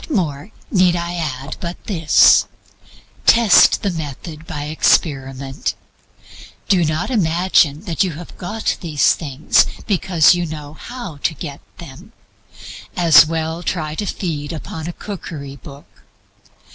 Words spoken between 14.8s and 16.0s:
a cookery book.